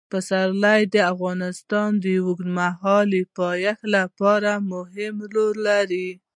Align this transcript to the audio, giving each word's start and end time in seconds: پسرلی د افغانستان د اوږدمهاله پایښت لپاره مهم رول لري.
پسرلی 0.13 0.81
د 0.93 0.95
افغانستان 1.13 1.89
د 2.03 2.05
اوږدمهاله 2.25 3.21
پایښت 3.37 3.83
لپاره 3.95 4.51
مهم 4.71 5.15
رول 5.33 5.55
لري. 5.69 6.09